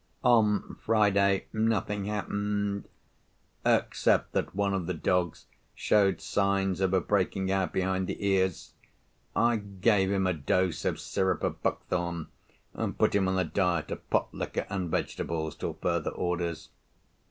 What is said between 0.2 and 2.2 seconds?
On Friday, nothing